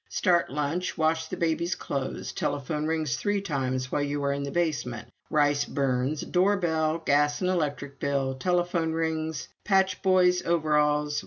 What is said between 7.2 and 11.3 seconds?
and electric bill. Telephone rings. Patch boys' overalls.